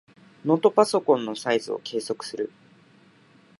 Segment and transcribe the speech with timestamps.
[0.45, 2.51] ノートパソコンのサイズを計測する。